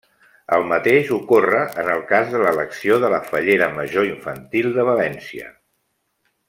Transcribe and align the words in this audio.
El 0.55 0.63
mateix 0.69 1.11
ocorre 1.17 1.59
en 1.83 1.91
el 1.97 2.01
cas 2.13 2.33
de 2.33 2.41
l'elecció 2.45 2.99
de 3.05 3.13
la 3.15 3.21
Fallera 3.29 3.69
Major 3.77 4.09
Infantil 4.13 4.75
de 4.79 4.91
València. 4.93 5.57